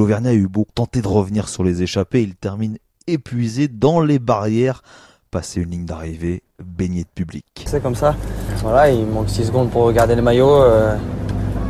L'Auvergnat 0.00 0.30
a 0.30 0.32
eu 0.32 0.48
beau 0.48 0.66
tenter 0.74 1.02
de 1.02 1.08
revenir 1.08 1.46
sur 1.46 1.62
les 1.62 1.82
échappées, 1.82 2.22
il 2.22 2.34
termine 2.34 2.78
épuisé 3.06 3.68
dans 3.68 4.00
les 4.00 4.18
barrières, 4.18 4.82
passé 5.30 5.60
une 5.60 5.72
ligne 5.72 5.84
d'arrivée 5.84 6.42
baignée 6.58 7.02
de 7.02 7.08
public. 7.14 7.44
C'est 7.66 7.82
comme 7.82 7.94
ça. 7.94 8.16
Voilà, 8.62 8.90
il 8.90 9.04
manque 9.04 9.28
6 9.28 9.44
secondes 9.48 9.68
pour 9.68 9.82
regarder 9.82 10.14
le 10.14 10.22
maillot. 10.22 10.54
euh, 10.54 10.96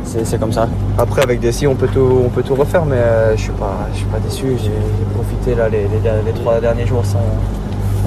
c'est 0.05 0.39
comme 0.39 0.53
ça. 0.53 0.69
Après, 0.97 1.21
avec 1.23 1.41
Dessy, 1.41 1.67
on 1.67 1.75
peut 1.75 1.89
tout, 1.89 2.21
on 2.25 2.29
peut 2.29 2.41
tout 2.41 2.55
refaire, 2.55 2.85
mais 2.85 2.95
euh, 2.95 3.35
je 3.35 3.41
suis 3.41 3.51
pas, 3.51 3.89
je 3.91 3.97
suis 3.97 4.07
pas 4.07 4.19
déçu. 4.19 4.45
J'ai 4.57 4.63
j'ai 4.63 5.13
profité 5.13 5.53
là, 5.53 5.67
les, 5.67 5.89
les, 5.89 5.99
les 6.25 6.31
trois 6.33 6.61
derniers 6.61 6.87
jours 6.87 7.05
sont, 7.05 7.19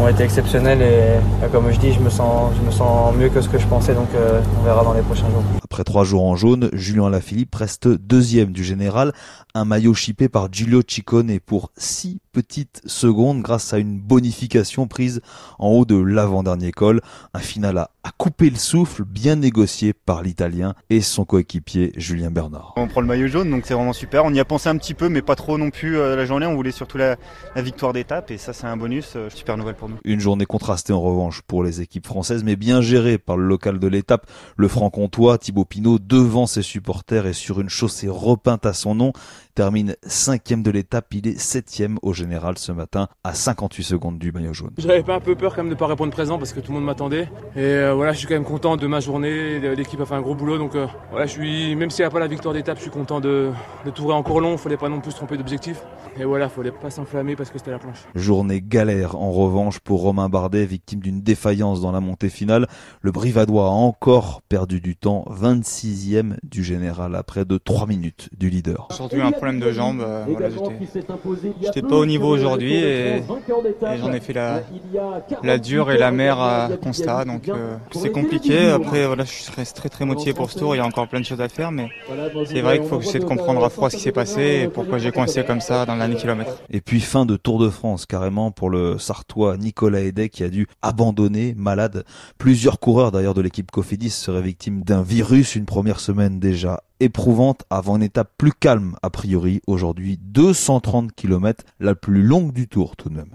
ont 0.03 0.09
été 0.09 0.23
exceptionnels 0.23 0.81
et 0.81 1.21
là, 1.43 1.49
comme 1.53 1.71
je 1.71 1.79
dis, 1.79 1.93
je 1.93 2.01
me 2.01 2.09
sens, 2.09 2.51
je 2.59 2.65
me 2.65 2.71
sens 2.71 3.15
mieux 3.15 3.29
que 3.29 3.43
ce 3.43 3.49
que 3.51 3.59
je 3.59 3.67
pensais, 3.67 3.93
donc 3.93 4.09
euh, 4.15 4.41
on 4.59 4.65
verra 4.65 4.85
dans 4.85 4.95
les 4.95 5.03
prochains 5.03 5.29
jours. 5.29 5.43
Après 5.75 5.83
trois 5.83 6.05
jours 6.05 6.23
en 6.23 6.37
jaune, 6.37 6.71
Julien 6.73 7.11
Lafilippe 7.11 7.53
reste 7.53 7.89
deuxième 7.89 8.53
du 8.53 8.63
général, 8.63 9.13
un 9.57 9.65
maillot 9.65 9.93
chippé 9.93 10.29
par 10.29 10.53
Giulio 10.53 10.83
Ciccone 10.87 11.41
pour 11.41 11.73
six 11.77 12.21
petites 12.31 12.81
secondes 12.87 13.43
grâce 13.43 13.73
à 13.73 13.79
une 13.79 13.99
bonification 13.99 14.87
prise 14.87 15.21
en 15.59 15.71
haut 15.71 15.85
de 15.85 15.97
l'avant-dernier 15.97 16.71
col. 16.71 17.01
Un 17.33 17.41
final 17.41 17.79
à, 17.79 17.91
à 18.05 18.11
couper 18.17 18.51
le 18.51 18.57
souffle, 18.57 19.05
bien 19.05 19.35
négocié 19.35 19.93
par 19.95 20.23
l'Italien 20.23 20.75
et 20.91 21.01
son 21.01 21.25
coéquipier 21.25 21.93
Julien 21.97 22.31
Bernard. 22.31 22.75
On 22.77 22.87
prend 22.87 23.01
le 23.01 23.07
maillot 23.09 23.27
jaune, 23.27 23.51
donc 23.51 23.65
c'est 23.67 23.75
vraiment 23.75 23.93
super. 23.93 24.25
On 24.25 24.33
y 24.33 24.41
a 24.41 24.45
pensé 24.45 24.69
un 24.69 24.77
petit 24.77 24.95
peu, 24.95 25.09
mais 25.09 25.23
pas 25.23 25.37
trop 25.37 25.59
non 25.59 25.71
plus 25.71 25.97
euh, 25.97 26.15
la 26.15 26.25
journée. 26.25 26.47
On 26.47 26.55
voulait 26.55 26.73
surtout 26.73 26.99
la, 26.99 27.17
la 27.57 27.63
victoire 27.63 27.93
d'étape, 27.93 28.31
et 28.31 28.39
ça 28.39 28.53
c'est 28.53 28.67
un 28.67 28.77
bonus, 28.77 29.15
euh, 29.17 29.29
super 29.29 29.57
nouvelle 29.57 29.75
pour 29.77 29.89
nous. 29.89 29.97
Une 30.05 30.21
journée 30.21 30.47
contrastée 30.47 30.93
en 30.93 31.01
revanche 31.01 31.43
pour 31.43 31.65
les 31.65 31.81
équipes 31.81 32.07
françaises, 32.07 32.45
mais 32.45 32.55
bien 32.55 32.81
gérée 32.81 33.19
par 33.19 33.37
le 33.37 33.47
local 33.47 33.81
de 33.81 33.89
l'étape, 33.89 34.31
le 34.57 34.69
franc-comtois 34.69 35.39
Thibaut 35.39 35.64
Pinot, 35.65 35.99
devant 35.99 36.47
ses 36.47 36.63
supporters 36.63 37.27
et 37.27 37.33
sur 37.33 37.61
une 37.61 37.69
chaussée 37.69 38.09
repeinte 38.09 38.67
à 38.67 38.73
son 38.73 38.95
nom, 38.95 39.13
termine 39.55 39.95
cinquième 40.05 40.63
de 40.63 40.71
l'étape. 40.71 41.13
Il 41.15 41.27
est 41.27 41.39
septième 41.39 41.99
au 42.03 42.13
général 42.13 42.59
ce 42.59 42.73
matin, 42.73 43.09
à 43.23 43.35
58 43.35 43.83
secondes 43.83 44.19
du 44.19 44.33
maillot 44.33 44.53
jaune. 44.53 44.71
J'avais 44.79 45.03
pas 45.03 45.15
un 45.15 45.21
peu 45.21 45.35
peur 45.35 45.55
quand 45.55 45.63
même 45.63 45.71
de 45.71 45.79
pas 45.79 45.87
répondre 45.87 46.13
présent 46.13 46.39
parce 46.39 46.53
que 46.53 46.61
tout 46.61 46.73
le 46.73 46.79
monde 46.79 46.87
m'attendait. 46.87 47.29
Et 47.57 47.61
euh, 47.61 47.95
voilà, 47.95 48.13
je 48.13 48.19
suis 48.19 48.27
quand 48.27 48.35
même 48.35 48.45
content 48.45 48.77
de 48.77 48.87
ma 48.87 49.01
journée. 49.01 49.61
L'équipe 49.75 50.01
a 50.01 50.07
fait 50.07 50.15
un 50.15 50.23
gros 50.23 50.35
boulot, 50.35 50.59
donc 50.59 50.75
euh, 50.75 50.87
voilà, 51.11 51.27
je 51.27 51.33
suis, 51.33 51.77
même 51.77 51.91
s'il 51.91 52.03
n'y 52.03 52.09
a 52.09 52.11
pas 52.11 52.21
la 52.21 52.29
victoire 52.29 52.55
d'étape, 52.55 52.79
je 52.79 52.83
suis 52.83 52.91
content 52.91 53.21
de, 53.21 53.51
de 53.85 53.91
tourer 53.91 54.15
encore 54.15 54.41
long. 54.41 54.53
Il 54.53 54.59
fallait 54.59 54.77
pas 54.77 54.89
non 54.89 55.01
plus 55.01 55.13
se 55.13 55.17
tromper 55.17 55.37
d'objectif. 55.37 55.83
Et 56.19 56.25
voilà, 56.25 56.47
il 56.47 56.51
fallait 56.51 56.71
pas 56.71 56.91
s'enflammer 56.91 57.35
parce 57.35 57.51
que 57.51 57.59
c'était 57.59 57.73
la 57.73 57.79
planche. 57.79 58.05
Journée 58.15 58.61
galère 58.61 59.17
en 59.17 59.33
revanche 59.33 59.81
pour 59.81 60.03
Romain 60.03 60.29
Bardet, 60.29 60.65
victime 60.65 61.01
d'une 61.01 61.23
défaillance 61.23 61.81
dans 61.81 61.91
la 61.91 62.01
montée 62.01 62.29
finale. 62.29 62.69
Le 63.01 63.11
Brivadois 63.11 63.67
a 63.67 63.71
encore 63.71 64.43
perdu 64.43 64.81
du 64.81 64.97
temps, 64.97 65.25
26e 65.61 66.37
du 66.43 66.63
général 66.65 67.15
après 67.15 67.45
de 67.45 67.59
3 67.59 67.87
minutes 67.87 68.29
du 68.37 68.51
leader. 68.51 68.89
Surtout 68.91 69.21
un 69.21 69.31
problème 69.33 69.61
de 69.61 69.71
jambes, 69.73 70.01
euh, 70.01 70.25
voilà, 70.29 70.49
j'étais- 71.63 71.83
pas 71.83 71.97
au 71.97 72.07
niveau 72.07 72.29
aujourd'hui 72.29 72.75
et, 72.75 73.17
et 73.19 73.23
j'en 73.99 74.13
ai 74.13 74.21
fait 74.21 74.33
la, 74.33 74.63
la 75.43 75.59
dure 75.59 75.91
et 75.91 75.99
la 75.99 76.11
mer 76.11 76.39
à 76.41 76.69
constat, 76.83 77.25
donc 77.25 77.49
euh, 77.49 77.77
c'est 77.93 78.11
compliqué. 78.11 78.69
Après, 78.69 79.07
voilà, 79.07 79.25
je 79.25 79.53
reste 79.55 79.77
très 79.77 79.89
très 79.89 80.05
motivé 80.05 80.33
pour 80.35 80.51
ce 80.51 80.59
tour, 80.59 80.75
il 80.75 80.79
y 80.79 80.81
a 80.81 80.87
encore 80.87 81.09
plein 81.09 81.21
de 81.21 81.25
choses 81.27 81.41
à 81.41 81.49
faire, 81.49 81.71
mais 81.73 81.89
c'est 82.47 82.61
vrai 82.61 82.79
qu'il 82.79 82.89
faut 82.89 82.99
que 82.99 83.05
j'essaie 83.05 83.19
de 83.19 83.25
comprendre 83.25 83.65
à 83.65 83.71
froid 83.71 83.91
ce 83.91 83.97
qui 83.97 84.03
s'est 84.03 84.13
passé 84.13 84.63
et 84.65 84.69
pourquoi 84.69 84.99
j'ai 84.99 85.13
coincé 85.13 85.45
comme 85.45 85.61
ça 85.61 85.85
dans 85.87 85.95
le 85.95 85.99
dernier 86.01 86.17
kilomètre. 86.17 86.63
Et 86.71 86.81
puis 86.81 87.01
fin 87.01 87.27
de 87.27 87.37
Tour 87.37 87.59
de 87.59 87.69
France 87.69 88.07
carrément 88.07 88.51
pour 88.51 88.71
le 88.71 88.99
Sartois 88.99 89.57
Nicolas 89.57 90.01
Hédet 90.01 90.29
qui 90.29 90.45
a 90.45 90.49
dû 90.49 90.67
abandonner 90.83 91.55
malade. 91.57 92.05
Plusieurs 92.39 92.79
coureurs 92.81 93.13
d'ailleurs 93.13 93.35
de 93.35 93.41
l'équipe 93.41 93.71
Cofidis 93.71 94.11
seraient 94.11 94.43
victimes 94.43 94.83
d'un 94.83 95.03
virus, 95.03 95.25
une 95.43 95.65
première 95.65 95.99
semaine 95.99 96.39
déjà 96.39 96.85
éprouvante 97.01 97.65
avant 97.69 97.97
une 97.97 98.05
étape 98.05 98.31
plus 98.39 98.53
calme 98.53 98.95
a 99.03 99.11
priori 99.11 99.61
aujourd'hui 99.67 100.17
230 100.23 101.13
km 101.13 101.65
la 101.81 101.97
plus 101.97 102.23
longue 102.23 102.53
du 102.53 102.69
tour 102.69 102.97
tout 102.97 103.09
de 103.09 103.17
même. 103.17 103.31